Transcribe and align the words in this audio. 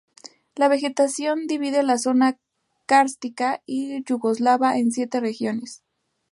La 0.55 0.67
vegetación 0.67 1.45
divide 1.45 1.83
la 1.83 1.99
zona 1.99 2.39
kárstica 2.87 3.61
yugoslava 3.67 4.75
en 4.79 4.91
siete 4.91 5.19
regiones. 5.19 5.83